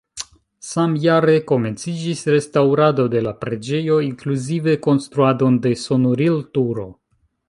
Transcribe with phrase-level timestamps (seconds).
[0.67, 6.87] Samjare komenciĝis restaŭrado de la preĝejo, inkluzive konstruadon de sonorilturo.